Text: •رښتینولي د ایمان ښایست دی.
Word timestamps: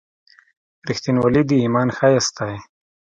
•رښتینولي 0.87 1.41
د 1.49 1.51
ایمان 1.63 1.87
ښایست 1.97 2.33
دی. 2.47 2.55